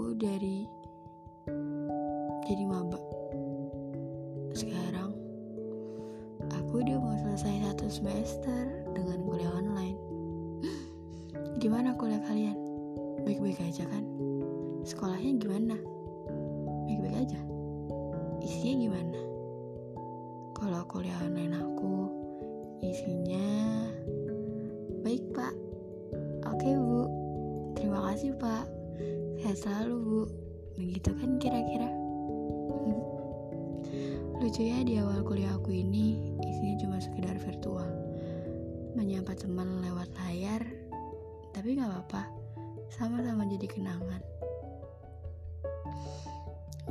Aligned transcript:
aku 0.00 0.16
dari 0.16 0.64
jadi 2.48 2.64
maba. 2.64 2.96
Sekarang 4.56 5.12
aku 6.48 6.80
udah 6.80 6.96
mau 6.96 7.12
selesai 7.20 7.68
satu 7.68 7.84
semester 7.92 8.80
dengan 8.96 9.20
kuliah 9.28 9.52
online. 9.52 10.00
Gimana 11.60 11.92
kuliah 12.00 12.24
kalian? 12.24 12.56
Baik-baik 13.28 13.60
aja 13.60 13.84
kan 13.92 14.00
lucu 34.60 34.76
ya 34.76 34.84
di 34.84 35.00
awal 35.00 35.24
kuliah 35.24 35.56
aku 35.56 35.72
ini 35.72 36.36
isinya 36.44 36.76
cuma 36.84 36.96
sekedar 37.00 37.32
virtual. 37.40 37.88
Menyapa 38.92 39.32
teman 39.32 39.80
lewat 39.80 40.12
layar 40.20 40.60
tapi 41.56 41.80
nggak 41.80 41.88
apa-apa. 41.88 42.28
Sama-sama 42.92 43.48
jadi 43.48 43.64
kenangan. 43.64 44.20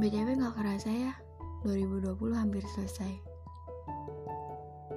BTW 0.01 0.41
nggak 0.41 0.57
kerasa 0.57 0.89
ya 0.89 1.13
2020 1.61 2.17
hampir 2.33 2.65
selesai. 2.73 3.13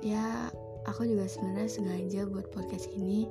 Ya 0.01 0.49
aku 0.89 1.05
juga 1.05 1.29
sebenarnya 1.29 1.69
sengaja 1.69 2.25
buat 2.25 2.49
podcast 2.57 2.89
ini 2.89 3.29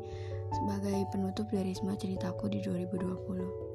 sebagai 0.54 1.02
penutup 1.10 1.50
dari 1.50 1.74
semua 1.74 1.98
ceritaku 1.98 2.46
di 2.46 2.62
2020 2.62 3.71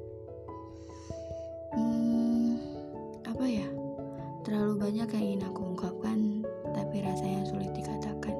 banyak 4.97 5.13
yang 5.13 5.25
ingin 5.29 5.45
aku 5.53 5.61
ungkapkan 5.61 6.41
tapi 6.73 7.05
rasanya 7.05 7.45
sulit 7.45 7.69
dikatakan. 7.69 8.33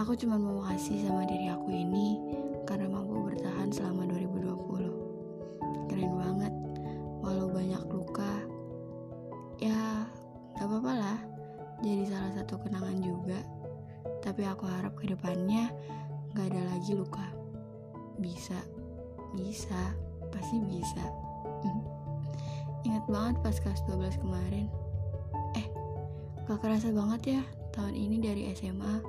Aku 0.00 0.16
cuma 0.16 0.40
mau 0.40 0.64
kasih 0.64 1.04
sama 1.04 1.28
diri 1.28 1.52
aku 1.52 1.68
ini 1.68 2.16
karena 2.64 2.88
mampu 2.88 3.28
bertahan 3.28 3.68
selama 3.68 4.08
2020 4.08 5.92
keren 5.92 6.12
banget. 6.16 6.54
Walau 7.20 7.52
banyak 7.52 7.84
luka 7.92 8.48
ya 9.60 10.08
gak 10.56 10.64
apa-apa 10.64 10.92
lah. 10.96 11.18
Jadi 11.84 12.08
salah 12.08 12.32
satu 12.32 12.64
kenangan 12.64 13.04
juga. 13.04 13.44
Tapi 14.24 14.40
aku 14.48 14.64
harap 14.72 14.96
ke 14.96 15.04
depannya 15.04 15.68
gak 16.32 16.48
ada 16.48 16.64
lagi 16.64 16.96
luka. 16.96 17.28
Bisa. 18.16 18.56
Bisa. 19.36 19.92
Pasti 20.32 20.56
bisa 20.64 21.04
ingat 22.88 23.04
banget 23.04 23.36
pas 23.44 23.56
kelas 23.60 23.84
12 23.84 24.24
kemarin. 24.24 24.66
Eh 25.52 25.66
gak 26.48 26.64
kerasa 26.64 26.88
banget 26.88 27.38
ya 27.38 27.42
tahun 27.76 27.92
ini 27.92 28.16
dari 28.24 28.42
SMA 28.56 29.04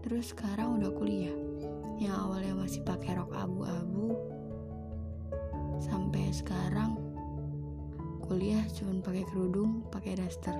terus 0.00 0.32
sekarang 0.32 0.80
udah 0.80 0.90
kuliah. 0.96 1.36
Yang 2.00 2.16
awalnya 2.16 2.54
masih 2.56 2.80
pakai 2.80 3.20
rok 3.20 3.36
abu-abu 3.36 4.16
sampai 5.84 6.32
sekarang 6.32 6.96
kuliah 8.24 8.64
cuman 8.72 9.04
pakai 9.04 9.24
kerudung 9.28 9.84
pakai 9.92 10.16
daster. 10.16 10.56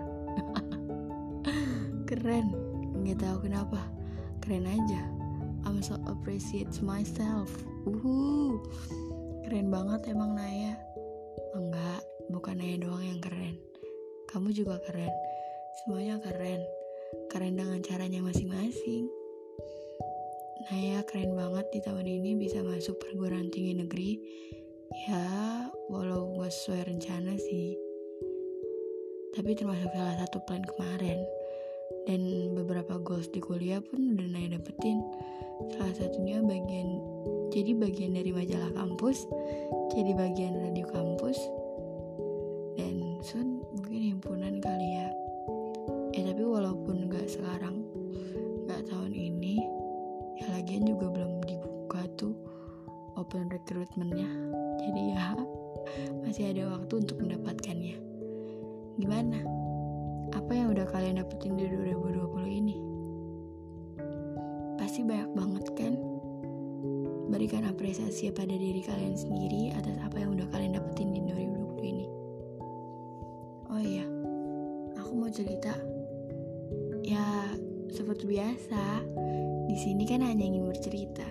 Keren 2.08 2.52
nggak 3.00 3.24
tahu 3.24 3.48
kenapa. 3.48 3.80
Keren 4.44 4.68
aja. 4.68 5.02
I'm 5.64 5.80
so 5.80 5.96
appreciate 6.04 6.72
myself. 6.84 7.48
Uhu 7.88 8.60
keren 9.48 9.72
banget 9.72 10.12
emang 10.12 10.36
Naya. 10.36 10.76
Enggak 11.56 12.09
bukan 12.28 12.60
Naya 12.60 12.76
doang 12.76 13.00
yang 13.00 13.20
keren. 13.22 13.56
Kamu 14.28 14.52
juga 14.52 14.76
keren. 14.84 15.08
Semuanya 15.80 16.20
keren. 16.20 16.60
Keren 17.32 17.56
dengan 17.56 17.80
caranya 17.80 18.20
masing-masing. 18.20 19.08
Naya 20.68 21.00
keren 21.08 21.32
banget 21.32 21.66
di 21.72 21.80
tahun 21.80 22.04
ini 22.04 22.36
bisa 22.36 22.60
masuk 22.60 23.00
perguruan 23.00 23.48
tinggi 23.48 23.80
negeri. 23.80 24.10
Ya 25.08 25.24
walau 25.88 26.36
gak 26.36 26.52
sesuai 26.52 26.92
rencana 26.92 27.38
sih. 27.40 27.78
Tapi 29.32 29.56
termasuk 29.56 29.88
salah 29.96 30.20
satu 30.20 30.44
plan 30.44 30.60
kemarin. 30.66 31.24
Dan 32.04 32.52
beberapa 32.52 33.00
goals 33.00 33.32
di 33.32 33.40
kuliah 33.40 33.80
pun 33.80 34.18
udah 34.18 34.28
Naya 34.28 34.60
dapetin. 34.60 35.00
Salah 35.72 35.96
satunya 35.96 36.44
bagian 36.44 37.00
jadi 37.50 37.74
bagian 37.74 38.14
dari 38.14 38.30
majalah 38.30 38.70
kampus 38.78 39.26
jadi 39.90 40.14
bagian 40.14 40.54
radio 40.62 40.86
kampus 40.86 40.99
biasa. 78.70 79.02
Di 79.66 79.76
sini 79.78 80.06
kan 80.06 80.22
hanya 80.22 80.46
ingin 80.46 80.70
bercerita. 80.70 81.26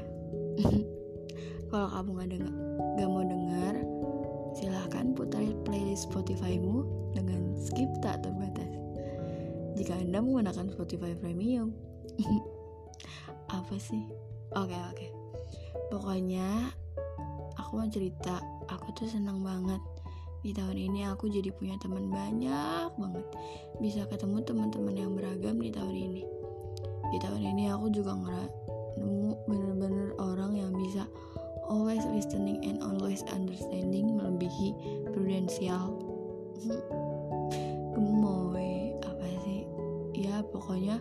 Kalau 1.71 1.87
kamu 1.87 2.09
nggak 2.19 2.29
dengar 2.35 2.53
nggak 2.99 3.07
mau 3.07 3.23
dengar 3.23 3.73
silahkan 4.59 5.15
putar 5.15 5.45
playlist 5.63 6.11
Spotify-mu 6.11 6.83
dengan 7.15 7.55
skip 7.55 7.87
tak 8.03 8.27
terbatas. 8.27 8.67
Jika 9.79 9.95
anda 9.95 10.19
menggunakan 10.19 10.67
Spotify 10.75 11.15
Premium. 11.15 11.71
Apa 13.59 13.79
sih? 13.79 14.03
Oke 14.59 14.75
okay, 14.75 14.81
oke. 14.83 14.95
Okay. 14.99 15.09
pokoknya 15.89 16.75
aku 17.55 17.79
mau 17.79 17.87
cerita. 17.87 18.43
Aku 18.67 18.91
tuh 18.99 19.07
senang 19.07 19.39
banget. 19.39 19.79
Di 20.43 20.51
tahun 20.51 20.75
ini 20.75 21.07
aku 21.07 21.31
jadi 21.31 21.55
punya 21.55 21.79
teman 21.79 22.11
banyak 22.11 22.91
banget. 22.99 23.27
Bisa 23.79 24.03
ketemu 24.11 24.43
teman-teman 24.43 24.95
yang 24.95 25.11
beragam 25.15 25.57
di 25.57 25.71
tahun 25.71 25.95
ini 25.95 26.38
di 27.09 27.17
tahun 27.17 27.41
ini 27.41 27.73
aku 27.73 27.89
juga 27.89 28.13
nemu 28.99 29.31
bener-bener 29.49 30.13
orang 30.21 30.53
yang 30.53 30.71
bisa 30.75 31.05
always 31.69 32.01
listening 32.09 32.61
and 32.65 32.81
always 32.81 33.21
understanding 33.29 34.17
melebihi 34.17 34.73
prudensial. 35.13 35.93
Gemoy 37.93 38.97
apa 39.05 39.25
sih? 39.45 39.65
Ya 40.17 40.41
pokoknya 40.49 40.97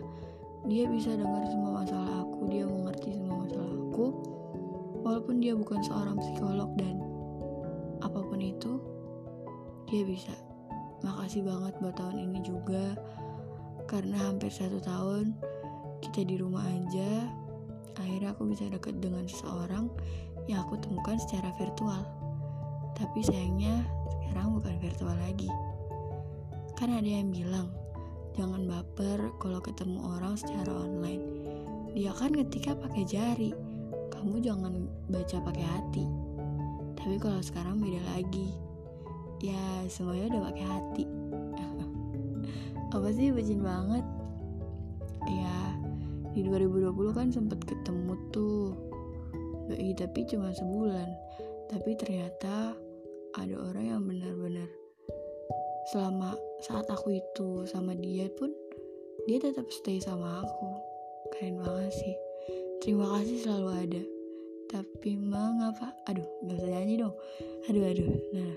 dia 0.69 0.85
bisa 0.85 1.17
dengar 1.17 1.45
semua 1.49 1.83
masalah 1.83 2.25
aku 2.25 2.47
dia 2.49 2.65
mengerti 2.69 3.17
semua 3.17 3.45
masalah 3.45 3.73
aku. 3.89 4.07
Walaupun 5.01 5.35
dia 5.41 5.53
bukan 5.57 5.79
seorang 5.81 6.17
psikolog 6.21 6.69
dan 6.77 7.01
apa 8.05 8.19
pun 8.21 8.39
itu 8.39 8.77
dia 9.89 10.05
bisa. 10.05 10.33
Makasih 11.01 11.47
banget 11.47 11.73
buat 11.79 11.95
tahun 11.95 12.29
ini 12.29 12.39
juga 12.45 12.93
karena 13.89 14.29
hampir 14.29 14.53
satu 14.53 14.77
tahun 14.83 15.33
kita 15.99 16.23
di 16.23 16.35
rumah 16.39 16.63
aja. 16.63 17.27
Akhirnya 17.99 18.31
aku 18.31 18.47
bisa 18.47 18.65
deket 18.71 19.03
dengan 19.03 19.27
seseorang 19.27 19.91
yang 20.47 20.63
aku 20.65 20.79
temukan 20.79 21.19
secara 21.19 21.51
virtual. 21.59 22.01
Tapi 22.95 23.19
sayangnya 23.23 23.83
sekarang 24.07 24.59
bukan 24.59 24.75
virtual 24.79 25.15
lagi. 25.19 25.51
Kan 26.79 26.95
ada 26.95 27.07
yang 27.07 27.29
bilang 27.29 27.69
jangan 28.33 28.63
baper 28.63 29.35
kalau 29.37 29.59
ketemu 29.59 29.99
orang 30.15 30.39
secara 30.39 30.71
online. 30.71 31.23
Dia 31.91 32.15
kan 32.15 32.31
ketika 32.33 32.75
pakai 32.75 33.03
jari. 33.03 33.51
Kamu 34.09 34.43
jangan 34.43 34.87
baca 35.07 35.37
pakai 35.39 35.63
hati. 35.63 36.05
Tapi 36.99 37.15
kalau 37.19 37.39
sekarang 37.39 37.79
beda 37.79 38.03
lagi. 38.15 38.51
Ya 39.39 39.87
semuanya 39.87 40.35
udah 40.35 40.41
pakai 40.51 40.65
hati. 40.67 41.03
Apa 42.95 43.07
sih 43.15 43.31
bucin 43.31 43.63
banget 43.63 44.03
di 46.33 46.45
2020 46.45 47.17
kan 47.17 47.27
sempet 47.33 47.59
ketemu 47.65 48.13
tuh. 48.29 48.77
Doi 49.69 49.93
tapi 49.97 50.25
cuma 50.29 50.53
sebulan. 50.53 51.09
Tapi 51.69 51.93
ternyata 51.97 52.73
ada 53.37 53.55
orang 53.61 53.85
yang 53.85 54.01
benar-benar 54.01 54.69
selama 55.93 56.37
saat 56.61 56.85
aku 56.89 57.17
itu 57.17 57.65
sama 57.65 57.97
dia 57.97 58.29
pun 58.33 58.53
dia 59.25 59.41
tetap 59.41 59.69
stay 59.69 60.01
sama 60.01 60.41
aku. 60.41 60.69
Keren 61.33 61.61
banget 61.61 61.93
sih. 61.93 62.15
Terima 62.81 63.05
kasih 63.17 63.37
selalu 63.45 63.69
ada. 63.73 64.03
Tapi 64.69 65.17
mengapa? 65.17 65.93
Aduh 66.09 66.25
gak 66.45 66.57
usah 66.61 66.69
nyanyi 66.69 67.01
dong. 67.01 67.15
Aduh 67.69 67.83
aduh 67.85 68.09
nah. 68.33 68.55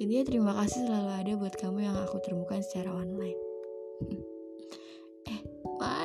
Ini 0.00 0.12
ya 0.18 0.24
terima 0.26 0.56
kasih 0.56 0.88
selalu 0.88 1.10
ada 1.14 1.32
buat 1.36 1.54
kamu 1.56 1.78
yang 1.84 1.96
aku 2.00 2.18
temukan 2.24 2.58
secara 2.58 2.90
online 2.90 3.38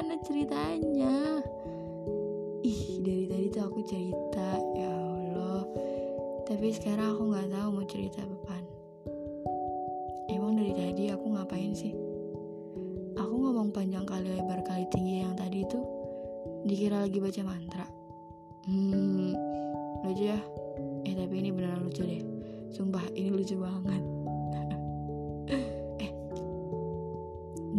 mana 0.07 0.23
ceritanya 0.23 1.43
ih 2.63 3.03
dari 3.03 3.27
tadi 3.27 3.51
tuh 3.51 3.67
aku 3.67 3.83
cerita 3.83 4.55
ya 4.71 4.87
Allah 4.87 5.67
tapi 6.47 6.71
sekarang 6.71 7.11
aku 7.11 7.23
nggak 7.27 7.51
tahu 7.51 7.67
mau 7.75 7.83
cerita 7.91 8.23
apa 8.23 8.55
emang 10.31 10.55
dari 10.55 10.71
tadi 10.71 11.11
aku 11.11 11.27
ngapain 11.27 11.75
sih 11.75 11.91
aku 13.19 13.33
ngomong 13.35 13.75
panjang 13.75 14.07
kali 14.07 14.31
lebar 14.31 14.63
kali 14.63 14.87
tinggi 14.95 15.27
yang 15.27 15.35
tadi 15.35 15.67
itu 15.67 15.79
dikira 16.63 17.03
lagi 17.03 17.19
baca 17.19 17.43
mantra 17.43 17.83
Hmm, 18.63 19.35
lucu 20.07 20.27
ya? 20.27 20.39
Eh 21.03 21.15
tapi 21.15 21.39
ini 21.39 21.55
beneran 21.55 21.87
lucu 21.87 22.03
deh. 22.03 22.19
Sumpah 22.71 23.03
ini 23.15 23.31
lucu 23.31 23.55
banget. 23.55 24.03
eh, 26.03 26.11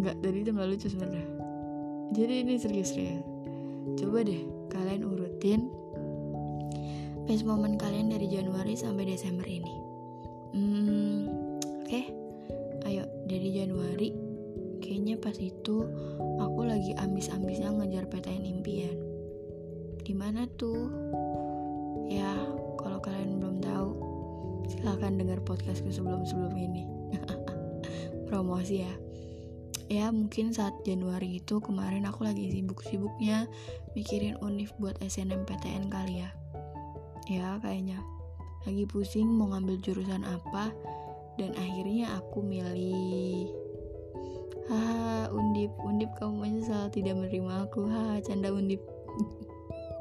nggak 0.01 0.17
tadi 0.17 0.37
itu 0.41 0.49
nggak 0.49 0.65
lucu 0.65 0.89
sebenarnya. 0.89 1.38
Jadi 2.19 2.43
ini 2.43 2.59
serius-serius. 2.59 3.23
Coba 3.95 4.27
deh 4.27 4.43
kalian 4.67 5.07
urutin 5.07 5.71
best 7.23 7.47
momen 7.47 7.79
kalian 7.79 8.11
dari 8.11 8.27
Januari 8.27 8.75
sampai 8.75 9.07
Desember 9.07 9.47
ini. 9.47 9.75
Hmm, 10.51 11.31
oke. 11.63 11.87
Okay. 11.87 12.11
Ayo 12.91 13.07
dari 13.23 13.55
Januari 13.55 14.11
kayaknya 14.83 15.15
pas 15.15 15.39
itu 15.39 15.87
aku 16.43 16.67
lagi 16.67 16.91
ambis-ambisnya 16.99 17.71
ngejar 17.71 18.11
PTN 18.11 18.43
impian 18.43 18.99
di 20.03 20.11
mana 20.11 20.43
tuh? 20.59 20.91
Ya, 22.09 22.35
kalau 22.81 22.99
kalian 22.99 23.39
belum 23.39 23.63
tahu, 23.63 23.89
silahkan 24.67 25.15
dengar 25.15 25.39
podcastku 25.45 25.87
sebelum-sebelum 25.87 26.51
ini. 26.57 26.83
Promosi 28.27 28.83
ya. 28.83 28.93
Ya, 29.89 30.13
mungkin 30.13 30.53
saat 30.53 30.77
Januari 30.85 31.41
itu 31.41 31.57
kemarin 31.57 32.05
aku 32.05 32.21
lagi 32.21 32.53
sibuk-sibuknya 32.53 33.49
mikirin 33.97 34.37
univ 34.39 34.69
buat 34.77 34.95
SNMPTN 35.01 35.89
kali 35.89 36.21
ya. 36.21 36.29
Ya, 37.25 37.57
kayaknya 37.61 37.97
lagi 38.69 38.85
pusing 38.85 39.25
mau 39.25 39.49
ngambil 39.49 39.81
jurusan 39.81 40.21
apa 40.29 40.69
dan 41.41 41.57
akhirnya 41.57 42.21
aku 42.21 42.45
milih 42.45 43.49
Haha, 44.69 45.33
undip, 45.33 45.73
undip 45.81 46.13
kamu 46.21 46.45
menyesal 46.45 46.93
tidak 46.93 47.17
menerima 47.17 47.65
aku. 47.65 47.89
Haha, 47.89 48.21
canda 48.21 48.53
undip. 48.53 48.85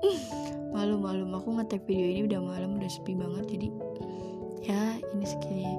malu-malu 0.72 1.26
aku 1.34 1.58
ngetek 1.58 1.82
video 1.88 2.06
ini 2.06 2.20
udah 2.28 2.40
malam 2.44 2.76
udah 2.78 2.90
sepi 2.90 3.16
banget 3.16 3.44
jadi 3.50 3.68
ya 4.62 4.82
ini 5.16 5.26
sedikit 5.26 5.78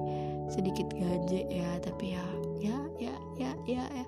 sedikit 0.50 0.88
gaje 0.92 1.40
ya 1.46 1.78
tapi 1.80 2.18
ya 2.18 2.24
ya 2.60 2.76
ya 3.00 3.16
ya 3.40 3.50
ya 3.64 3.84
ya. 3.88 4.06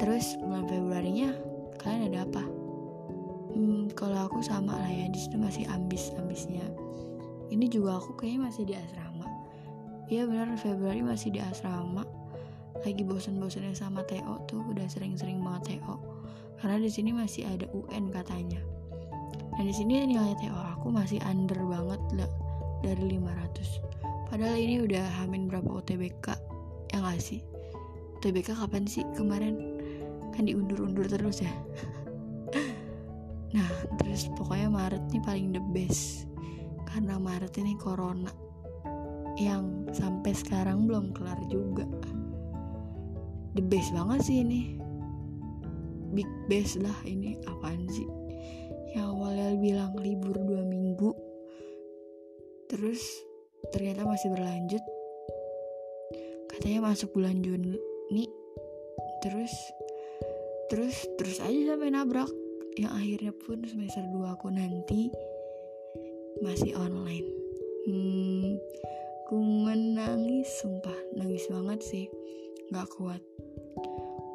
Terus 0.00 0.40
bulan 0.40 0.64
Februarinya 0.64 1.36
kalian 1.78 2.08
ada 2.10 2.24
apa? 2.24 2.44
Hmm, 3.52 3.92
kalau 3.92 4.26
aku 4.26 4.40
sama 4.40 4.74
lah 4.80 4.88
ya 4.90 5.06
di 5.12 5.18
situ 5.20 5.36
masih 5.36 5.68
ambis 5.68 6.10
ambisnya 6.16 6.64
ini 7.50 7.66
juga 7.66 7.98
aku 7.98 8.14
kayaknya 8.14 8.40
masih 8.46 8.62
di 8.62 8.74
asrama. 8.78 9.26
Iya 10.06 10.26
benar 10.30 10.54
Februari 10.54 11.02
masih 11.02 11.34
di 11.34 11.42
asrama. 11.42 12.06
Lagi 12.80 13.02
bosan-bosannya 13.02 13.74
sama 13.74 14.06
TO 14.06 14.38
tuh 14.46 14.62
udah 14.70 14.86
sering-sering 14.86 15.42
banget 15.42 15.76
TO 15.76 15.98
karena 16.62 16.78
di 16.78 16.88
sini 16.88 17.10
masih 17.10 17.50
ada 17.50 17.66
UN 17.74 18.08
katanya. 18.14 18.62
Nah 19.58 19.62
di 19.66 19.74
sini 19.74 20.06
nilai 20.06 20.32
TO 20.38 20.54
aku 20.54 20.94
masih 20.94 21.18
under 21.26 21.58
banget 21.66 22.00
lah 22.16 22.30
dari 22.86 23.18
500. 23.18 24.30
Padahal 24.30 24.56
ini 24.56 24.86
udah 24.86 25.04
hamin 25.20 25.50
berapa 25.50 25.66
UTBK 25.66 26.49
yang 26.92 27.06
ngasih. 27.06 27.40
UTBK 28.20 28.52
kapan 28.52 28.84
sih 28.84 29.06
kemarin? 29.16 29.80
Kan 30.36 30.46
diundur-undur 30.46 31.06
terus 31.08 31.42
ya. 31.42 31.52
nah 33.56 33.70
terus 33.98 34.30
pokoknya 34.38 34.70
Maret 34.70 35.04
nih 35.10 35.22
paling 35.26 35.48
the 35.50 35.62
best 35.74 36.30
karena 36.86 37.18
Maret 37.18 37.54
ini 37.58 37.74
corona 37.74 38.30
yang 39.38 39.88
sampai 39.90 40.34
sekarang 40.34 40.86
belum 40.86 41.16
kelar 41.16 41.38
juga. 41.48 41.86
The 43.58 43.64
best 43.64 43.90
banget 43.94 44.20
sih 44.26 44.42
ini. 44.46 44.62
Big 46.10 46.26
best 46.50 46.82
lah 46.82 46.98
ini 47.06 47.38
apaan 47.46 47.86
sih? 47.86 48.06
yang 48.90 49.14
awalnya 49.14 49.54
bilang 49.54 49.94
libur 50.02 50.34
dua 50.34 50.66
minggu 50.66 51.14
terus 52.66 52.98
ternyata 53.70 54.02
masih 54.02 54.34
berlanjut 54.34 54.82
katanya 56.60 56.92
masuk 56.92 57.16
bulan 57.16 57.40
Juni 57.40 58.28
terus 59.24 59.48
terus 60.68 61.08
terus 61.16 61.40
aja 61.40 61.72
sampai 61.72 61.88
nabrak. 61.88 62.28
Yang 62.76 62.92
akhirnya 63.00 63.32
pun 63.32 63.64
semester 63.64 64.04
2 64.04 64.28
aku 64.28 64.52
nanti 64.52 65.08
masih 66.44 66.76
online. 66.76 67.24
Hmm, 67.88 68.60
ku 69.24 69.40
menangis 69.40 70.52
sumpah 70.60 71.00
nangis 71.16 71.48
banget 71.48 71.80
sih. 71.80 72.06
Nggak 72.68 72.92
kuat. 72.92 73.24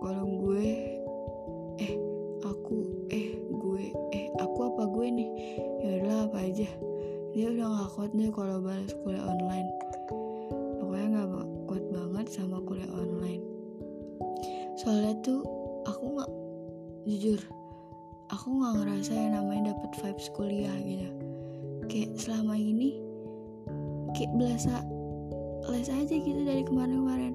Kalau 0.02 0.26
gue 0.26 0.70
eh 1.78 1.94
aku 2.42 3.06
eh 3.14 3.38
gue 3.38 3.86
eh 4.18 4.34
aku 4.42 4.60
apa 4.74 4.84
gue 4.98 5.08
nih? 5.14 5.30
Ya 5.78 5.90
udahlah 6.02 6.26
apa 6.26 6.40
aja. 6.42 6.70
Dia 7.38 7.54
udah 7.54 7.70
gak 7.70 7.90
kuat 7.94 8.12
deh 8.18 8.34
kalau 8.34 8.58
balas 8.66 8.98
kuliah 9.06 9.30
online 9.30 9.70
tuh 15.26 15.42
aku 15.90 16.04
nggak 16.14 16.32
jujur 17.10 17.42
aku 18.34 18.58
nggak 18.58 18.74
ngerasa 18.82 19.12
yang 19.14 19.34
namanya 19.38 19.74
dapet 19.74 19.92
vibes 20.02 20.28
kuliah 20.34 20.78
gitu. 20.82 21.10
Kayak 21.86 22.12
selama 22.18 22.56
ini 22.58 22.98
kayak 24.18 24.32
berasa 24.38 24.82
les 25.70 25.90
aja 25.90 26.16
gitu 26.16 26.42
dari 26.42 26.66
kemarin-kemarin. 26.66 27.34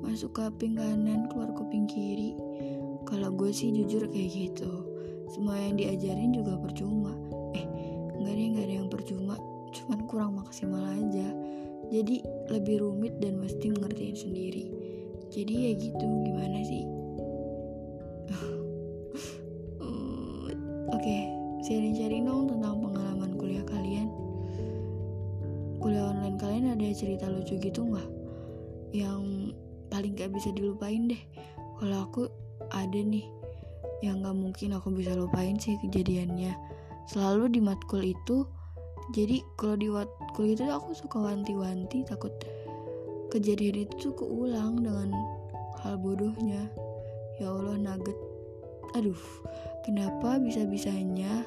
Masuk 0.00 0.32
kuping 0.32 0.80
kanan 0.80 1.28
keluar 1.28 1.52
kuping 1.52 1.84
kiri. 1.84 2.36
Kalau 3.04 3.32
gue 3.34 3.52
sih 3.52 3.68
jujur 3.72 4.08
kayak 4.08 4.30
gitu. 4.32 4.70
Semua 5.28 5.60
yang 5.60 5.76
diajarin 5.76 6.32
juga 6.32 6.56
percuma. 6.56 7.12
Eh 7.52 7.66
nggak 8.16 8.32
ada 8.32 8.44
nggak 8.56 8.64
ada 8.64 8.74
yang 8.84 8.88
percuma. 8.88 9.36
Cuman 9.76 10.00
kurang 10.08 10.32
maksimal 10.40 10.82
aja. 10.88 11.28
Jadi 11.90 12.22
lebih 12.48 12.80
rumit 12.80 13.18
dan 13.20 13.36
mesti 13.36 13.70
ngertiin 13.76 14.16
sendiri. 14.16 14.64
Jadi 15.30 15.52
ya 15.68 15.72
gitu 15.78 16.04
gimana 16.26 16.58
sih 16.66 16.99
sharing-sharing 21.70 22.26
dong 22.26 22.50
tentang 22.50 22.82
pengalaman 22.82 23.38
kuliah 23.38 23.62
kalian. 23.62 24.10
Kuliah 25.78 26.10
online 26.10 26.34
kalian 26.34 26.74
ada 26.74 26.90
cerita 26.90 27.30
lucu 27.30 27.62
gitu 27.62 27.86
nggak? 27.86 28.10
Yang 28.90 29.54
paling 29.86 30.18
gak 30.18 30.34
bisa 30.34 30.50
dilupain 30.50 31.06
deh. 31.06 31.22
Kalau 31.78 32.10
aku 32.10 32.26
ada 32.74 32.98
nih. 32.98 33.22
Yang 34.02 34.26
gak 34.26 34.36
mungkin 34.42 34.68
aku 34.74 34.90
bisa 34.90 35.14
lupain 35.14 35.62
sih 35.62 35.78
kejadiannya. 35.78 36.58
Selalu 37.06 37.54
di 37.54 37.60
matkul 37.62 38.02
itu 38.02 38.50
jadi 39.14 39.38
kalau 39.54 39.78
di 39.78 39.86
matkul 39.94 40.50
itu 40.50 40.66
aku 40.66 40.90
suka 40.90 41.22
wanti-wanti 41.22 42.02
takut 42.02 42.34
kejadian 43.30 43.86
itu 43.86 44.10
tuh 44.10 44.14
keulang 44.18 44.82
dengan 44.82 45.14
hal 45.86 45.94
bodohnya. 46.02 46.66
Ya 47.38 47.54
Allah 47.54 47.78
nugget. 47.78 48.18
Aduh 48.98 49.22
kenapa 49.86 50.42
bisa-bisanya 50.42 51.46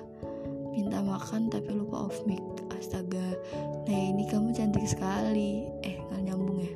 minta 0.73 1.05
makan 1.05 1.53
tapi 1.53 1.69
lupa 1.69 2.09
off 2.09 2.17
mic. 2.25 2.41
Astaga. 2.73 3.37
Nah 3.85 3.99
ini 4.09 4.25
kamu 4.25 4.57
cantik 4.57 4.89
sekali. 4.89 5.69
Eh 5.85 6.01
nggak 6.09 6.21
nyambung 6.33 6.59
ya? 6.65 6.73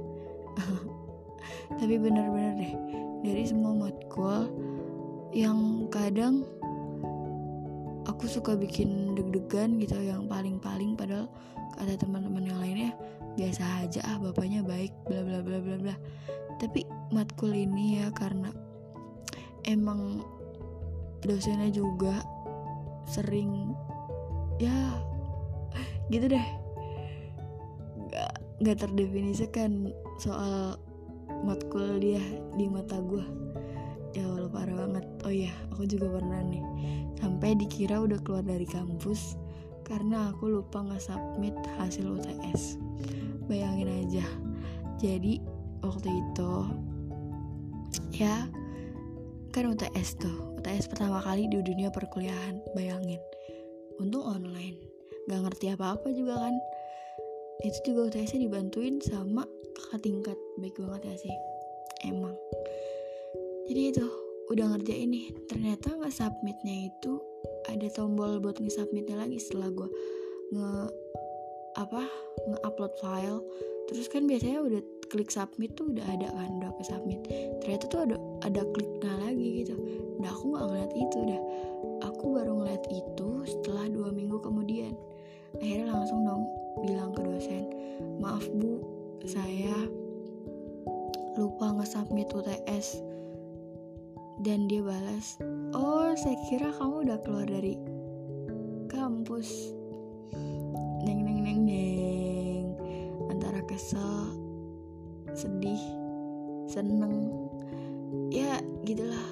Tapi 1.82 2.00
benar-benar 2.00 2.54
deh 2.56 2.74
dari 3.25 3.44
semua 3.44 3.74
matkul 3.75 4.48
yang 5.36 5.89
kadang 5.92 6.48
aku 8.08 8.25
suka 8.30 8.56
bikin 8.56 9.18
deg-degan 9.20 9.75
gitu 9.84 10.00
yang 10.00 10.25
paling-paling 10.32 10.96
padahal 10.96 11.27
kata 11.75 12.00
teman-teman 12.00 12.48
yang 12.48 12.60
lainnya 12.63 12.92
biasa 13.38 13.86
aja 13.86 14.01
ah 14.08 14.18
bapaknya 14.18 14.63
baik 14.66 14.96
bla 15.06 15.22
bla 15.22 15.44
bla 15.44 15.60
bla 15.60 15.75
bla. 15.77 15.96
Tapi 16.58 16.88
matkul 17.13 17.54
ini 17.54 18.01
ya 18.01 18.10
karena 18.16 18.50
emang 19.68 20.24
dosennya 21.22 21.70
juga 21.70 22.24
sering 23.08 23.66
ya 24.58 24.74
gitu 26.10 26.32
deh. 26.32 26.48
Nggak 28.08 28.32
nggak 28.64 28.78
terdefinisikan 28.82 29.94
soal 30.18 30.82
matkul 31.46 32.02
dia 32.02 32.24
di 32.58 32.66
mata 32.66 32.98
gue 32.98 33.22
ya 34.18 34.26
Allah 34.26 34.50
parah 34.50 34.76
banget. 34.88 35.06
Oh 35.28 35.34
iya 35.34 35.54
aku 35.74 35.86
juga 35.86 36.10
pernah 36.10 36.42
nih. 36.42 36.64
Sampai 37.22 37.58
dikira 37.58 38.02
udah 38.02 38.18
keluar 38.26 38.46
dari 38.46 38.66
kampus 38.66 39.38
karena 39.86 40.34
aku 40.34 40.52
lupa 40.60 40.84
nge-submit 40.84 41.56
hasil 41.78 42.06
UTS 42.06 42.82
bayangin 43.46 43.90
aja. 43.90 44.26
Jadi 44.98 45.40
waktu 45.86 46.10
itu 46.10 46.54
ya 48.18 48.50
kan 49.54 49.70
UTS 49.70 50.18
tuh. 50.18 50.38
UTS 50.58 50.90
pertama 50.90 51.22
kali 51.22 51.46
di 51.48 51.62
dunia 51.62 51.94
perkuliahan 51.94 52.60
bayangin 52.74 53.22
untung 54.01 54.25
online. 54.25 54.77
Gak 55.27 55.42
ngerti 55.44 55.66
apa-apa 55.74 56.08
juga 56.13 56.39
kan. 56.39 56.56
Itu 57.66 57.92
juga 57.92 58.13
UTS-nya 58.13 58.46
dibantuin 58.48 59.01
sama 59.01 59.44
kakak 59.75 60.06
tingkat. 60.06 60.38
Baik 60.62 60.77
banget 60.77 61.01
ya 61.10 61.16
sih. 61.27 61.36
Emang. 62.06 62.38
Jadi 63.68 63.82
itu 63.92 64.06
udah 64.54 64.66
ngerjain 64.74 65.10
nih. 65.12 65.27
Ternyata 65.50 65.98
nggak 65.98 66.13
submitnya 66.13 66.88
itu 66.88 67.20
ada 67.68 67.88
tombol 67.92 68.39
buat 68.39 68.62
nge-submitnya 68.62 69.20
lagi 69.20 69.42
setelah 69.42 69.70
gue 69.74 69.89
nge 70.56 70.72
apa 71.75 72.04
nge-upload 72.48 72.94
file. 73.01 73.42
Terus 73.92 74.08
kan 74.08 74.24
biasanya 74.25 74.60
udah 74.63 74.82
klik 75.08 75.32
submit 75.32 75.74
tuh 75.80 75.90
udah 75.92 76.04
ada 76.04 76.28
kan 76.36 76.60
udah 76.60 76.72
ke 76.76 76.84
submit. 76.84 77.20
Ternyata 77.64 77.86
tuh 77.88 78.00
ada 78.04 78.16
ada 78.44 78.62
kliknya 78.76 79.14
lagi 79.24 79.64
gitu. 79.64 79.76
Nah 80.20 80.30
aku 80.32 80.56
nggak 80.56 80.66
ngeliat 80.68 80.94
itu 80.96 81.18
dah 81.24 81.42
aku 82.04 82.24
baru 82.36 82.52
ngeliat 82.60 82.84
itu 82.92 83.30
setelah 83.48 83.86
dua 83.88 84.10
minggu 84.12 84.38
kemudian. 84.44 84.94
Akhirnya 85.58 85.96
langsung 85.96 86.28
dong 86.28 86.44
bilang 86.84 87.16
ke 87.16 87.22
dosen 87.26 87.64
maaf 88.22 88.46
bu 88.54 88.84
saya 89.26 89.74
lupa 91.34 91.74
nge-submit 91.74 92.30
UTS 92.30 93.02
dan 94.46 94.70
dia 94.70 94.86
balas 94.86 95.42
oh 95.74 96.14
saya 96.14 96.38
kira 96.46 96.70
kamu 96.78 97.10
udah 97.10 97.18
keluar 97.26 97.48
dari 97.50 97.80
kampus. 98.92 99.74
Neng 101.02 101.24
neng 101.24 101.40
neng 101.42 101.62
neng. 101.64 102.66
Antara 103.32 103.64
kesel 103.66 104.47
sedih 105.38 105.79
seneng. 106.65 107.29
Ya 108.34 108.60
gitulah. 108.84 109.24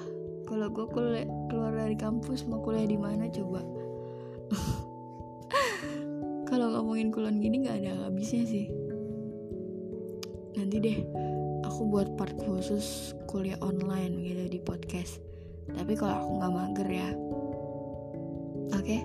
Kalau 0.46 0.70
gue 0.70 0.86
kuliah 0.94 1.26
keluar 1.50 1.74
dari 1.74 1.98
kampus 1.98 2.46
mau 2.46 2.62
kuliah 2.62 2.86
di 2.86 2.94
mana 2.94 3.26
coba? 3.26 3.66
Kalau 6.48 6.70
ngomongin 6.70 7.10
kulon 7.10 7.42
gini 7.42 7.66
nggak 7.66 7.82
ada 7.82 8.06
habisnya 8.06 8.46
sih. 8.46 8.70
Nanti 10.54 10.78
deh 10.78 10.98
aku 11.66 11.90
buat 11.90 12.14
part 12.14 12.38
khusus 12.38 13.10
kuliah 13.26 13.58
online 13.58 14.22
gitu 14.22 14.46
di 14.46 14.62
podcast. 14.62 15.18
Tapi 15.66 15.98
kalau 15.98 16.14
aku 16.14 16.30
nggak 16.38 16.54
mager 16.54 16.88
ya. 16.88 17.10
Oke? 18.70 18.86
Okay? 18.86 19.02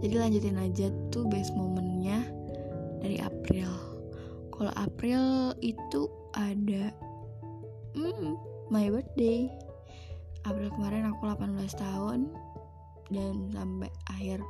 jadi 0.00 0.16
lanjutin 0.16 0.56
aja 0.56 0.86
tuh 1.12 1.28
best 1.28 1.52
momennya 1.52 2.24
dari 3.04 3.20
April. 3.20 3.68
Kalau 4.48 4.72
April 4.76 5.52
itu 5.60 6.08
ada 6.40 6.84
hmm, 7.92 8.40
my 8.72 8.88
birthday. 8.88 9.52
April 10.48 10.72
kemarin 10.72 11.12
aku 11.12 11.28
18 11.28 11.68
tahun 11.76 12.32
dan 13.12 13.52
sampai 13.52 13.92
akhir 14.08 14.40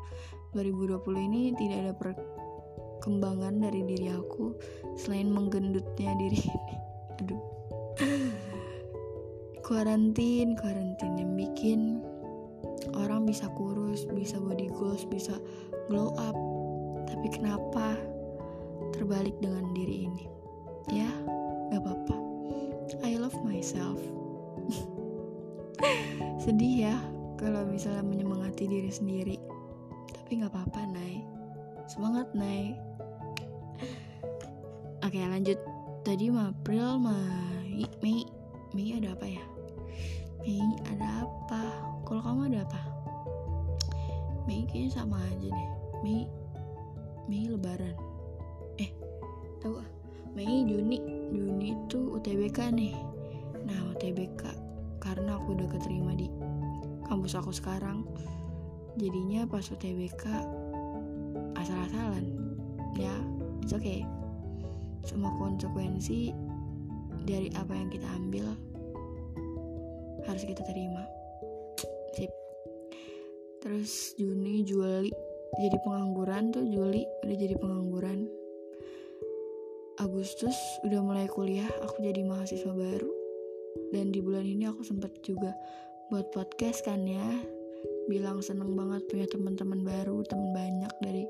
2020 0.55 1.03
ini 1.27 1.43
tidak 1.59 1.79
ada 1.83 1.95
perkembangan 1.99 3.59
dari 3.59 3.83
diri 3.83 4.15
aku 4.15 4.55
selain 4.95 5.35
menggendutnya 5.35 6.15
diri 6.15 6.39
ini. 6.55 6.75
Aduh. 7.19 7.43
Kuarantin 9.67 10.59
kuarantin 10.59 11.15
yang 11.19 11.35
bikin 11.39 12.03
orang 12.95 13.23
bisa 13.23 13.47
kurus 13.55 14.07
bisa 14.15 14.39
body 14.39 14.71
goals 14.71 15.03
bisa 15.11 15.35
glow 15.91 16.15
up. 16.23 16.39
Tapi 17.11 17.27
kenapa 17.35 17.99
terbalik 18.95 19.35
dengan 19.43 19.75
diri 19.75 20.07
ini? 20.07 20.25
Ya 20.91 21.11
gak 21.71 21.87
apa-apa. 21.87 22.17
I 23.07 23.15
love 23.15 23.39
myself. 23.47 24.03
Sedih 26.43 26.91
ya 26.91 26.97
kalau 27.39 27.63
misalnya 27.71 28.03
menyemangati 28.03 28.67
diri 28.67 28.91
sendiri. 28.91 29.39
Tapi 30.11 30.43
gak 30.43 30.51
apa-apa 30.51 30.83
Nay. 30.91 31.23
Semangat 31.87 32.27
Nay. 32.35 32.75
Oke 35.07 35.23
lanjut. 35.23 35.59
Tadi 36.03 36.27
April 36.35 36.99
Mei 36.99 37.87
Mei. 38.03 38.27
Mei 38.75 38.99
ada 38.99 39.15
apa 39.15 39.27
ya? 39.31 39.45
Mei 40.43 40.59
ada 40.91 41.23
apa? 41.23 41.63
Kalau 42.03 42.23
kamu 42.23 42.51
ada 42.51 42.67
apa? 42.67 42.83
Mei 44.51 44.67
kayaknya 44.67 44.91
sama 44.91 45.23
aja 45.23 45.49
deh. 45.55 45.71
Mei. 46.03 46.27
Mei 47.31 47.47
lebaran. 47.47 47.95
Eh 48.83 48.91
tahu 49.63 49.79
ah 49.79 49.89
Mei 50.35 50.67
Juni 50.67 51.20
Juni 51.31 51.79
itu 51.79 52.19
UTBK 52.19 52.75
nih. 52.75 52.95
Nah 53.65 53.79
UTBK 53.95 54.43
karena 55.01 55.39
aku 55.39 55.57
udah 55.57 55.69
keterima 55.71 56.13
di 56.15 56.29
kampus 57.09 57.35
aku 57.39 57.51
sekarang 57.51 58.07
jadinya 58.99 59.47
pas 59.47 59.65
UTBK 59.67 60.25
asal-asalan. 61.57 62.27
Ya 62.99 63.15
it's 63.63 63.73
okay. 63.73 64.05
Semua 65.07 65.33
konsekuensi 65.41 66.35
dari 67.25 67.49
apa 67.57 67.73
yang 67.73 67.89
kita 67.89 68.07
ambil 68.19 68.53
harus 70.29 70.43
kita 70.45 70.63
terima. 70.67 71.03
Sip. 72.15 72.31
Terus 73.63 74.15
Juni 74.19 74.67
Juli 74.67 75.13
jadi 75.59 75.77
pengangguran 75.83 76.55
tuh 76.55 76.63
Juli 76.63 77.03
udah 77.27 77.37
jadi 77.37 77.55
pengangguran 77.59 78.40
Agustus 80.01 80.57
udah 80.81 81.05
mulai 81.05 81.29
kuliah 81.29 81.69
aku 81.85 82.01
jadi 82.01 82.25
mahasiswa 82.25 82.73
baru. 82.73 83.13
Dan 83.93 84.09
di 84.09 84.25
bulan 84.25 84.49
ini 84.49 84.65
aku 84.65 84.81
sempet 84.81 85.13
juga 85.21 85.53
buat 86.09 86.33
podcast 86.33 86.89
kan 86.89 87.05
ya. 87.05 87.21
Bilang 88.09 88.41
seneng 88.41 88.73
banget 88.73 89.05
punya 89.13 89.29
teman-teman 89.29 89.85
baru 89.85 90.25
teman 90.25 90.57
banyak 90.57 90.93
dari 91.05 91.29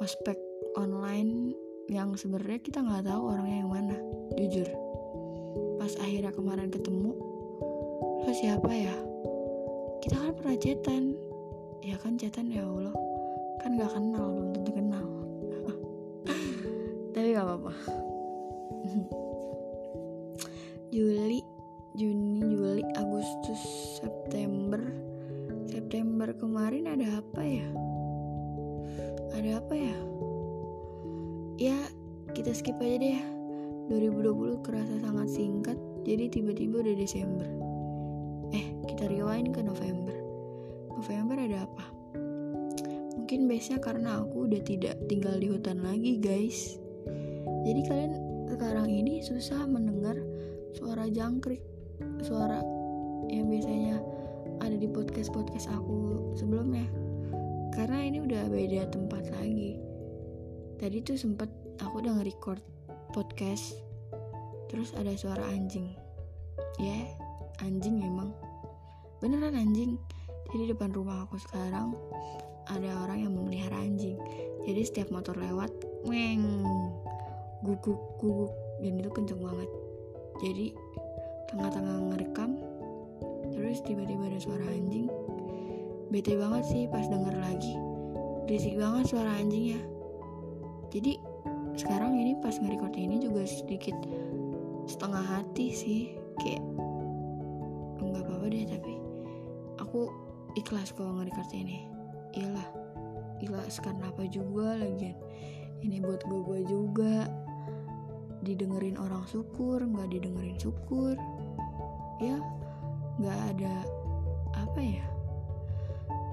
ospek 0.00 0.40
online 0.80 1.52
yang 1.92 2.16
sebenarnya 2.16 2.64
kita 2.64 2.80
nggak 2.80 3.04
tahu 3.04 3.36
orangnya 3.36 3.56
yang 3.60 3.70
mana 3.70 3.96
jujur. 4.32 4.68
Pas 5.76 5.92
akhirnya 6.00 6.32
kemarin 6.32 6.72
ketemu 6.72 7.12
lo 8.24 8.32
siapa 8.32 8.72
ya? 8.72 8.96
Kita 10.00 10.16
kan 10.24 10.32
pernah 10.32 10.56
chatan. 10.56 11.12
Ya 11.84 12.00
kan 12.00 12.16
chatan 12.16 12.48
ya 12.48 12.64
Allah. 12.64 12.96
Kan 13.60 13.76
nggak 13.76 13.92
kenal 13.92 14.24
belum 14.32 14.50
tentu 14.56 14.72
kenal 14.72 15.23
nggak 17.34 17.50
apa-apa. 17.50 17.74
Juli 20.94 21.42
Juni 21.98 22.38
Juli 22.46 22.86
Agustus 22.94 23.58
September. 23.98 24.78
September 25.66 26.30
kemarin 26.38 26.86
ada 26.86 27.18
apa 27.18 27.42
ya? 27.42 27.66
Ada 29.34 29.58
apa 29.58 29.74
ya? 29.74 29.98
Ya 31.58 31.78
kita 32.38 32.54
skip 32.54 32.78
aja 32.78 33.02
deh 33.02 33.18
ya. 33.18 33.24
2020 33.90 34.62
kerasa 34.62 34.94
sangat 35.02 35.26
singkat 35.34 35.78
jadi 36.06 36.30
tiba-tiba 36.30 36.86
udah 36.86 36.94
Desember. 36.94 37.50
Eh 38.54 38.78
kita 38.86 39.10
rewind 39.10 39.50
ke 39.50 39.58
November. 39.58 40.14
November 40.94 41.34
ada 41.42 41.66
apa? 41.66 41.84
Mungkin 43.18 43.50
biasanya 43.50 43.82
karena 43.82 44.22
aku 44.22 44.46
udah 44.46 44.62
tidak 44.62 45.02
tinggal 45.10 45.34
di 45.34 45.50
hutan 45.50 45.82
lagi 45.82 46.22
guys 46.22 46.83
jadi 47.64 47.80
kalian 47.88 48.12
sekarang 48.52 48.92
ini 48.92 49.24
susah 49.24 49.64
mendengar 49.64 50.20
suara 50.76 51.08
jangkrik 51.08 51.64
suara 52.20 52.60
yang 53.32 53.48
biasanya 53.48 54.04
ada 54.60 54.76
di 54.76 54.86
podcast-podcast 54.86 55.72
aku 55.72 56.30
sebelumnya. 56.36 56.86
Karena 57.74 58.06
ini 58.06 58.22
udah 58.22 58.46
beda 58.52 58.86
tempat 58.92 59.32
lagi. 59.34 59.80
Tadi 60.78 60.96
tuh 61.02 61.18
sempet 61.18 61.50
aku 61.80 62.04
udah 62.04 62.20
nge-record 62.20 62.60
podcast 63.16 63.74
terus 64.70 64.94
ada 64.94 65.10
suara 65.16 65.42
anjing. 65.50 65.90
Ya 66.78 66.92
yeah, 66.92 67.04
anjing 67.64 67.98
memang 67.98 68.30
beneran 69.18 69.56
anjing. 69.58 69.98
Jadi 70.54 70.70
depan 70.70 70.94
rumah 70.94 71.26
aku 71.26 71.40
sekarang 71.40 71.96
ada 72.70 72.90
orang 73.02 73.26
yang 73.26 73.32
memelihara 73.34 73.82
anjing. 73.82 74.20
Jadi 74.64 74.80
setiap 74.86 75.08
motor 75.10 75.34
lewat 75.34 75.72
weng 76.06 76.46
guguk 77.64 78.20
guguk 78.20 78.52
dan 78.84 79.00
itu 79.00 79.10
kenceng 79.10 79.40
banget. 79.40 79.70
Jadi 80.44 80.66
tengah-tengah 81.48 82.12
ngerekam 82.12 82.60
terus 83.50 83.80
tiba-tiba 83.82 84.28
ada 84.28 84.38
suara 84.38 84.68
anjing. 84.68 85.08
Bete 86.12 86.36
banget 86.36 86.68
sih 86.68 86.84
pas 86.86 87.08
denger 87.08 87.34
lagi. 87.40 87.74
Berisik 88.44 88.76
banget 88.76 89.08
suara 89.08 89.40
anjingnya 89.40 89.80
jadi 90.94 91.18
sekarang 91.74 92.14
ini 92.14 92.38
pas 92.38 92.54
nge-record 92.54 92.94
ini 92.94 93.18
juga 93.18 93.42
sedikit 93.42 93.98
setengah 94.86 95.26
hati 95.26 95.74
sih. 95.74 96.02
Kayak 96.38 96.62
nggak 97.98 98.22
apa-apa 98.22 98.46
deh 98.46 98.62
tapi 98.70 98.94
aku 99.82 100.06
ikhlas 100.54 100.94
kalau 100.94 101.18
nge-record 101.18 101.50
ini. 101.50 101.90
Iyalah 102.38 102.68
ikhlas 103.42 103.82
karena 103.82 104.06
apa 104.06 104.22
juga 104.30 104.78
lagian 104.78 105.18
ini 105.82 105.98
buat 105.98 106.22
gue 106.22 106.40
gue 106.46 106.60
juga 106.64 107.26
didengerin 108.44 109.00
orang 109.00 109.24
syukur 109.24 109.80
nggak 109.80 110.12
didengerin 110.12 110.60
syukur. 110.60 111.16
Ya 112.20 112.38
nggak 113.16 113.40
ada 113.56 113.74
apa 114.54 114.80
ya? 114.80 115.06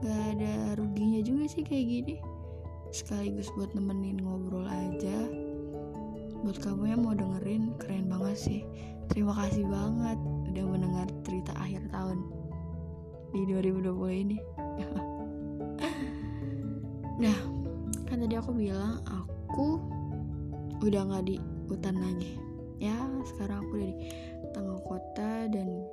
Nggak 0.03 0.21
ada 0.35 0.53
ruginya 0.75 1.21
juga 1.23 1.47
sih 1.47 1.63
kayak 1.63 1.85
gini. 1.87 2.15
Sekaligus 2.91 3.47
buat 3.55 3.71
nemenin 3.71 4.19
ngobrol 4.19 4.67
aja. 4.67 5.17
Buat 6.43 6.59
kamu 6.59 6.83
yang 6.91 7.01
mau 7.07 7.15
dengerin 7.15 7.71
keren 7.79 8.11
banget 8.11 8.37
sih. 8.37 8.61
Terima 9.07 9.31
kasih 9.35 9.63
banget 9.67 10.19
udah 10.51 10.65
mendengar 10.67 11.07
cerita 11.23 11.55
akhir 11.55 11.87
tahun 11.89 12.19
di 13.31 13.47
2020 13.47 14.23
ini. 14.27 14.37
Nah 17.21 17.37
kan 18.09 18.17
tadi 18.17 18.33
aku 18.33 18.49
bilang 18.49 18.97
aku 19.05 19.77
udah 20.81 21.01
nggak 21.05 21.23
di 21.29 21.37
hutan 21.71 21.95
lagi. 22.03 22.35
Ya 22.83 22.99
sekarang 23.31 23.63
aku 23.63 23.79
dari 23.79 23.95
tengah 24.51 24.79
kota 24.83 25.47
dan 25.47 25.87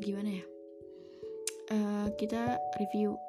gimana 0.00 0.40
ya? 0.40 0.44
Uh, 1.68 2.06
kita 2.16 2.56
review. 2.80 3.20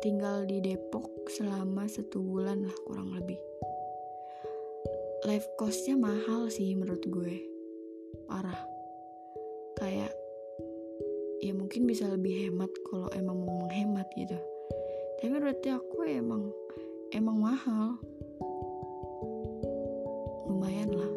Tinggal 0.00 0.48
di 0.48 0.62
Depok 0.64 1.04
selama 1.28 1.84
satu 1.84 2.22
bulan 2.24 2.64
lah 2.64 2.76
kurang 2.88 3.12
lebih. 3.12 3.36
Life 5.28 5.44
costnya 5.60 6.00
mahal 6.00 6.48
sih 6.48 6.72
menurut 6.72 7.04
gue. 7.04 7.36
Parah. 8.24 8.56
Kayak 9.76 10.14
ya 11.44 11.52
mungkin 11.52 11.84
bisa 11.84 12.08
lebih 12.08 12.48
hemat 12.48 12.70
kalau 12.88 13.10
emang 13.12 13.36
mau 13.44 13.66
menghemat 13.66 14.08
gitu. 14.16 14.38
Tapi 15.20 15.34
berarti 15.36 15.68
aku 15.74 16.08
emang 16.08 16.48
emang 17.12 17.36
mahal 17.36 18.00
lumayan 20.62 20.94
lah. 20.94 21.12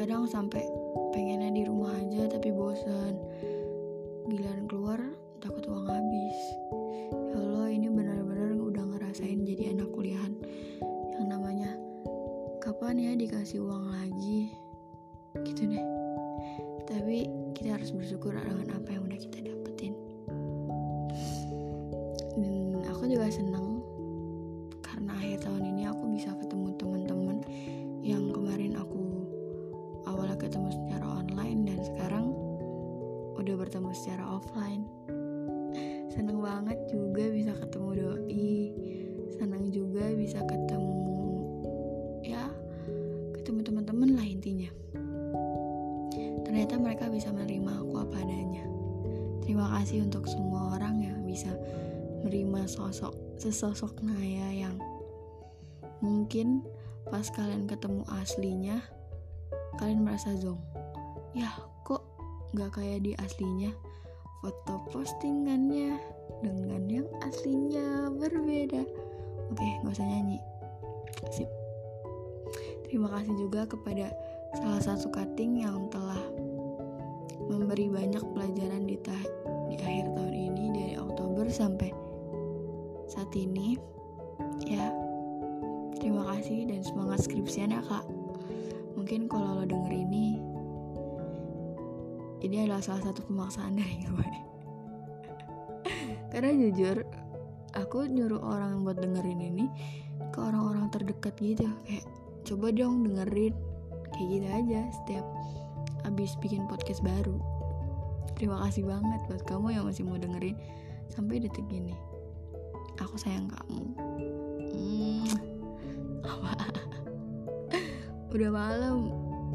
Kadang 0.00 0.24
sampai 0.24 0.64
pengennya 1.12 1.52
di 1.52 1.68
rumah 1.68 1.92
aja 1.92 2.24
tapi 2.32 2.56
bosan 2.56 3.20
giliran 4.24 4.64
keluar 4.64 4.96
takut 5.44 5.60
uang 5.68 5.84
habis. 5.84 6.38
Ya 7.28 7.36
Allah 7.36 7.68
ini 7.68 7.92
benar-benar 7.92 8.56
udah 8.56 8.80
ngerasain 8.96 9.44
jadi 9.44 9.76
anak 9.76 9.92
kuliahan. 9.92 10.40
Yang 11.12 11.26
namanya 11.36 11.76
kapan 12.64 12.96
ya 12.96 13.12
dikasih 13.12 13.60
uang 13.60 13.92
lagi? 13.92 14.56
Gitu 15.44 15.68
deh. 15.68 15.84
Tapi 16.88 17.28
kita 17.52 17.76
harus 17.76 17.92
bersyukur 17.92 18.32
dengan 18.32 18.72
apa 18.72 18.88
yang 18.88 19.04
udah 19.04 19.20
kita 19.20 19.52
dapetin. 19.52 19.92
Dan 22.40 22.80
aku 22.88 23.04
juga 23.04 23.28
senang 23.28 23.63
sesosok 53.54 54.02
Naya 54.02 54.50
yang 54.50 54.82
mungkin 56.02 56.66
pas 57.06 57.30
kalian 57.30 57.70
ketemu 57.70 58.02
aslinya 58.18 58.82
kalian 59.78 60.02
merasa 60.02 60.34
zong 60.34 60.58
ya 61.38 61.54
kok 61.86 62.02
nggak 62.54 62.70
kayak 62.78 63.02
di 63.02 63.12
aslinya? 63.18 63.74
Foto 64.38 64.76
postingannya 64.92 65.98
dengan 66.44 66.84
yang 66.86 67.08
aslinya 67.24 68.12
berbeda. 68.14 68.86
Oke 69.50 69.68
nggak 69.82 69.94
usah 69.94 70.06
nyanyi. 70.06 70.38
Sip. 71.34 71.50
Terima 72.86 73.10
kasih 73.10 73.34
juga 73.34 73.66
kepada 73.66 74.14
salah 74.54 74.78
satu 74.78 75.10
cutting 75.10 75.66
yang 75.66 75.90
telah 75.90 76.20
memberi 77.50 77.90
banyak 77.90 78.22
pelajaran 78.36 78.86
di, 78.86 78.94
di 79.66 79.76
akhir 79.82 80.14
tahun 80.14 80.34
ini 80.34 80.64
dari 80.70 80.94
Oktober 81.00 81.50
sampai 81.50 82.03
saat 83.24 83.40
ini 83.40 83.80
ya 84.68 84.92
Terima 85.96 86.28
kasih 86.28 86.68
dan 86.68 86.84
semangat 86.84 87.24
skripsian 87.24 87.72
ya 87.72 87.80
kak. 87.80 88.04
Mungkin 88.92 89.24
kalau 89.24 89.56
lo 89.56 89.64
denger 89.64 89.88
ini, 90.04 90.36
ini 92.44 92.56
adalah 92.60 92.84
salah 92.84 93.08
satu 93.08 93.24
pemaksaan 93.24 93.72
dari 93.80 94.04
gue. 94.04 94.28
Karena 96.28 96.52
jujur, 96.52 97.08
aku 97.72 98.04
nyuruh 98.04 98.44
orang 98.44 98.84
buat 98.84 99.00
dengerin 99.00 99.40
ini 99.40 99.64
ke 100.28 100.38
orang-orang 100.44 100.92
terdekat 100.92 101.32
gitu. 101.40 101.64
Kayak 101.88 102.04
coba 102.44 102.68
dong 102.68 103.08
dengerin, 103.08 103.56
kayak 104.12 104.28
gitu 104.28 104.48
aja 104.52 104.80
setiap 105.00 105.24
abis 106.04 106.36
bikin 106.44 106.68
podcast 106.68 107.00
baru. 107.00 107.40
Terima 108.36 108.60
kasih 108.68 108.84
banget 108.84 109.24
buat 109.24 109.40
kamu 109.48 109.80
yang 109.80 109.88
masih 109.88 110.04
mau 110.04 110.20
dengerin 110.20 110.60
sampai 111.08 111.40
detik 111.40 111.64
ini. 111.72 112.13
Aku 113.00 113.16
sayang 113.18 113.50
kamu. 113.50 113.82
Hmm. 114.74 115.26
Udah 118.34 118.50
malam. 118.50 119.10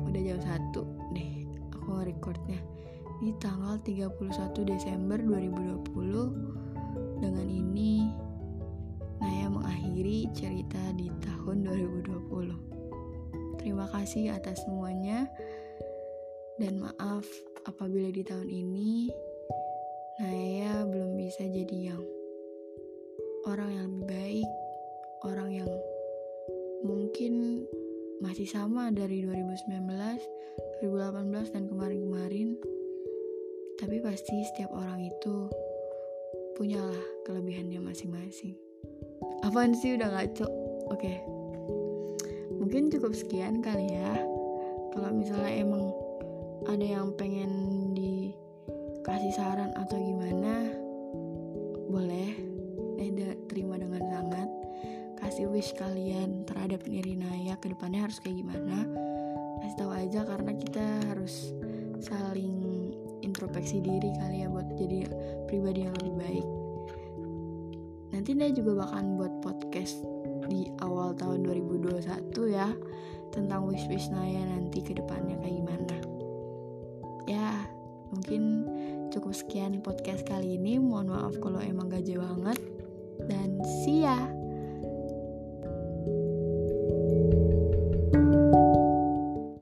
Udah 0.08 0.19
jam 0.19 0.39
satu 0.43 0.84
deh. 1.15 1.47
Aku 1.75 2.04
recordnya. 2.04 2.60
Di 3.19 3.36
tanggal 3.39 3.80
31 3.84 4.15
Desember 4.63 5.19
2020 5.19 7.19
dengan 7.19 7.47
ini 7.52 8.08
Naya 9.19 9.52
mengakhiri 9.52 10.32
cerita 10.32 10.80
di 10.95 11.12
tahun 11.19 11.67
2020 11.67 12.69
terima 13.60 13.86
kasih 13.91 14.34
atas 14.34 14.63
semuanya. 14.63 15.28
Dan 16.60 16.84
maaf 16.84 17.23
apabila 17.63 18.12
di 18.12 18.23
tahun 18.23 18.52
ini 18.52 19.08
Naya 20.19 20.84
belum 20.84 21.15
bisa 21.15 21.47
jadi 21.47 21.95
yang 21.95 22.04
orang 23.50 23.74
yang 23.74 23.86
lebih 23.90 24.06
baik 24.06 24.50
orang 25.26 25.50
yang 25.50 25.72
mungkin 26.86 27.66
masih 28.22 28.46
sama 28.46 28.94
dari 28.94 29.26
2019, 29.26 29.90
2018 30.86 31.56
dan 31.56 31.64
kemarin-kemarin. 31.66 32.56
Tapi 33.82 33.98
pasti 34.06 34.46
setiap 34.54 34.70
orang 34.76 35.02
itu 35.02 35.50
punyalah 36.60 37.04
kelebihannya 37.26 37.82
masing-masing. 37.82 38.54
Apaan 39.42 39.74
sih 39.74 39.98
udah 39.98 40.14
ngaco? 40.14 40.46
Oke. 40.94 41.24
Mungkin 42.60 42.92
cukup 42.92 43.18
sekian 43.18 43.66
kali 43.66 43.98
ya. 43.98 44.14
Kalau 44.94 45.10
misalnya 45.16 45.64
emang 45.64 45.90
ada 46.68 46.86
yang 46.86 47.16
pengen 47.16 47.50
dikasih 47.98 49.34
saran 49.34 49.72
atau 49.80 49.96
gimana, 49.96 50.70
boleh. 51.88 52.59
Eh, 53.00 53.16
terima 53.48 53.80
dengan 53.80 54.04
sangat. 54.12 54.52
Kasih 55.24 55.48
wish 55.48 55.72
kalian 55.80 56.44
terhadap 56.44 56.84
Naya 56.84 57.56
ke 57.56 57.72
depannya 57.72 58.04
harus 58.04 58.20
kayak 58.20 58.44
gimana? 58.44 58.84
Kasih 59.64 59.78
tahu 59.80 59.92
aja 59.96 60.22
karena 60.28 60.52
kita 60.60 60.86
harus 61.08 61.56
saling 62.04 62.92
introspeksi 63.24 63.80
diri 63.80 64.12
kali 64.20 64.44
ya 64.44 64.52
buat 64.52 64.68
jadi 64.76 65.08
pribadi 65.48 65.88
yang 65.88 65.96
lebih 65.96 66.16
baik. 66.20 66.48
Nanti 68.12 68.36
Naya 68.36 68.52
juga 68.52 68.84
bakalan 68.84 69.16
buat 69.16 69.34
podcast 69.48 70.04
di 70.52 70.68
awal 70.84 71.16
tahun 71.16 71.48
2021 71.48 72.04
ya 72.52 72.68
tentang 73.32 73.64
wish-wish 73.64 74.12
Naya 74.12 74.44
nanti 74.44 74.84
ke 74.84 74.92
depannya 74.92 75.40
kayak 75.40 75.56
gimana. 75.56 75.96
Ya 77.32 77.64
mungkin 78.12 78.68
cukup 79.08 79.32
sekian 79.32 79.80
podcast 79.80 80.28
kali 80.28 80.60
ini. 80.60 80.84
Mohon 80.84 81.16
maaf 81.16 81.40
kalau 81.40 81.64
emang 81.64 81.88
gaje 81.88 82.20
banget 82.20 82.79
ya 84.02 84.38